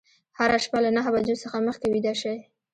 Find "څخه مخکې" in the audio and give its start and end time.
1.43-1.87